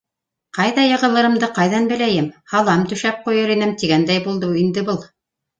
Ҡайҙа 0.57 0.85
йығылырымды 0.91 1.49
ҡайҙан 1.57 1.85
беләйем, 1.91 2.29
һалам 2.55 2.87
түшәп 2.95 3.21
ҡуйыр 3.29 3.55
инем 3.59 3.77
тигәндәй 3.83 4.25
булды 4.29 4.51
инде 4.67 4.89
был. 4.93 5.03